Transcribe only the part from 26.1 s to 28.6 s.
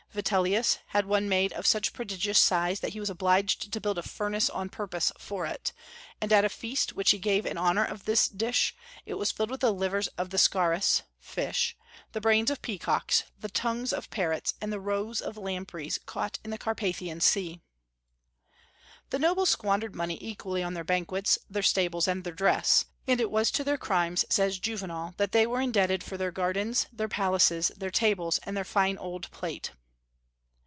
their gardens, their palaces, their tables, and